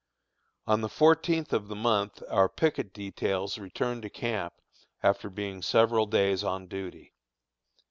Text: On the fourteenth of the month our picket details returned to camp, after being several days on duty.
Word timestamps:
On 0.65 0.81
the 0.81 0.89
fourteenth 0.89 1.53
of 1.53 1.67
the 1.67 1.75
month 1.75 2.23
our 2.27 2.49
picket 2.49 2.91
details 2.91 3.59
returned 3.59 4.01
to 4.01 4.09
camp, 4.09 4.55
after 5.03 5.29
being 5.29 5.61
several 5.61 6.07
days 6.07 6.43
on 6.43 6.65
duty. 6.65 7.13